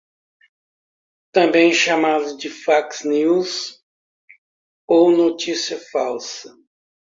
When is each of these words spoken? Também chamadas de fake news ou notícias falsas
Também 1.31 1.71
chamadas 1.71 2.35
de 2.35 2.49
fake 2.49 3.05
news 3.07 3.83
ou 4.87 5.11
notícias 5.15 5.89
falsas 5.91 6.51